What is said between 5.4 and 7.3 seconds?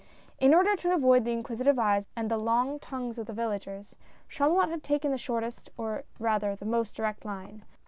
est, or rather the most direct